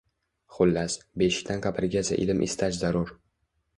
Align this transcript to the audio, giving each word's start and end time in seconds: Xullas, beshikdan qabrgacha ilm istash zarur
Xullas, 0.55 0.95
beshikdan 1.23 1.63
qabrgacha 1.67 2.19
ilm 2.25 2.43
istash 2.47 2.81
zarur 2.87 3.17